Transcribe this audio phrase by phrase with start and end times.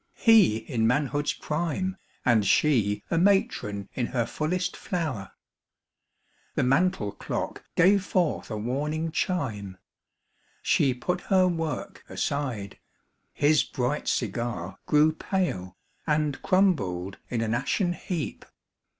[0.17, 1.95] He in manhood's prime
[2.25, 5.33] And she a matron in her fullest flower.
[6.55, 9.77] The mantel clock gave forth a warning chime.
[10.63, 12.79] She put her work aside;
[13.31, 15.77] his bright cigar Grew pale,
[16.07, 18.43] and crumbled in an ashen heap.